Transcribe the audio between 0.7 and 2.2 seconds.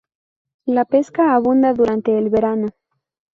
pesca abunda durante